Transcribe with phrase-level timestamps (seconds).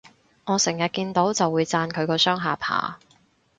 [0.45, 2.97] 我成日見到就會讚佢個雙下巴